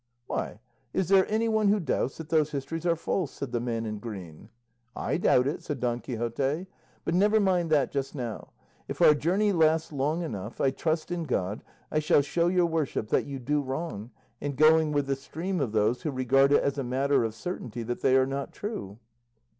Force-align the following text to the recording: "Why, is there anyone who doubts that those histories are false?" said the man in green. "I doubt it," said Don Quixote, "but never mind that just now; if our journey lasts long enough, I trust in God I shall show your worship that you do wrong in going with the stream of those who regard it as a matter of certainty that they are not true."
"Why, 0.25 0.59
is 0.93 1.09
there 1.09 1.29
anyone 1.29 1.67
who 1.67 1.79
doubts 1.79 2.17
that 2.17 2.29
those 2.29 2.49
histories 2.49 2.87
are 2.87 2.95
false?" 2.95 3.29
said 3.31 3.51
the 3.51 3.59
man 3.59 3.85
in 3.85 3.99
green. 3.99 4.49
"I 4.95 5.17
doubt 5.17 5.45
it," 5.45 5.61
said 5.61 5.79
Don 5.79 5.99
Quixote, 5.99 6.65
"but 7.05 7.13
never 7.13 7.39
mind 7.39 7.69
that 7.69 7.91
just 7.91 8.15
now; 8.15 8.49
if 8.87 8.99
our 8.99 9.13
journey 9.13 9.51
lasts 9.51 9.91
long 9.91 10.23
enough, 10.23 10.59
I 10.59 10.71
trust 10.71 11.11
in 11.11 11.25
God 11.25 11.63
I 11.91 11.99
shall 11.99 12.23
show 12.23 12.47
your 12.47 12.65
worship 12.65 13.09
that 13.09 13.27
you 13.27 13.37
do 13.37 13.61
wrong 13.61 14.09
in 14.39 14.55
going 14.55 14.91
with 14.91 15.05
the 15.05 15.15
stream 15.15 15.59
of 15.61 15.71
those 15.71 16.01
who 16.01 16.09
regard 16.09 16.51
it 16.51 16.63
as 16.63 16.79
a 16.79 16.83
matter 16.83 17.23
of 17.23 17.35
certainty 17.35 17.83
that 17.83 18.01
they 18.01 18.15
are 18.17 18.25
not 18.25 18.51
true." 18.51 18.97